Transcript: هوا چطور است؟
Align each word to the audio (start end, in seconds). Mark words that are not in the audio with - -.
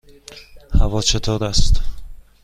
هوا 0.73 1.01
چطور 1.01 1.43
است؟ 1.43 1.81